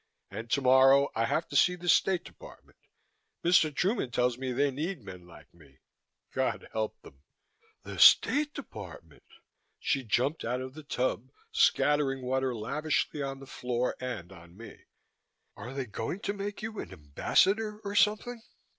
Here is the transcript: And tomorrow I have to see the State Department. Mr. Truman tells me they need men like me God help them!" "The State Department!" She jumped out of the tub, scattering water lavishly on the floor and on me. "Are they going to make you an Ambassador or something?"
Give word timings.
And 0.31 0.49
tomorrow 0.49 1.11
I 1.13 1.25
have 1.25 1.47
to 1.49 1.55
see 1.55 1.75
the 1.75 1.87
State 1.87 2.23
Department. 2.23 2.79
Mr. 3.45 3.71
Truman 3.71 4.09
tells 4.09 4.35
me 4.35 4.51
they 4.51 4.71
need 4.71 5.03
men 5.03 5.27
like 5.27 5.53
me 5.53 5.77
God 6.33 6.67
help 6.73 6.99
them!" 7.03 7.21
"The 7.83 7.99
State 7.99 8.55
Department!" 8.55 9.21
She 9.77 10.01
jumped 10.03 10.43
out 10.43 10.59
of 10.59 10.73
the 10.73 10.81
tub, 10.81 11.29
scattering 11.51 12.23
water 12.23 12.55
lavishly 12.55 13.21
on 13.21 13.39
the 13.39 13.45
floor 13.45 13.95
and 13.99 14.31
on 14.31 14.57
me. 14.57 14.85
"Are 15.55 15.71
they 15.71 15.85
going 15.85 16.19
to 16.21 16.33
make 16.33 16.63
you 16.63 16.79
an 16.79 16.91
Ambassador 16.91 17.79
or 17.83 17.93
something?" 17.93 18.41